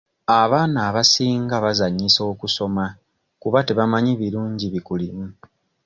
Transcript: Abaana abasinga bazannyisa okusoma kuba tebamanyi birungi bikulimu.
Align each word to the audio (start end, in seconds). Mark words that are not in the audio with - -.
Abaana 0.41 0.79
abasinga 0.89 1.55
bazannyisa 1.65 2.21
okusoma 2.31 2.85
kuba 3.41 3.59
tebamanyi 3.67 4.13
birungi 4.21 4.65
bikulimu. 4.73 5.25